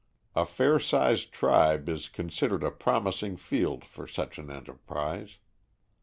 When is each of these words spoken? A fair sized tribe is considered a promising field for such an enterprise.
A 0.35 0.47
fair 0.47 0.79
sized 0.79 1.31
tribe 1.31 1.87
is 1.87 2.09
considered 2.09 2.63
a 2.63 2.71
promising 2.71 3.37
field 3.37 3.85
for 3.85 4.07
such 4.07 4.39
an 4.39 4.49
enterprise. 4.49 5.37